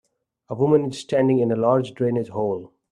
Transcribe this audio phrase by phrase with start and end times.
[0.49, 2.71] A woman is standing in a large drainage hole.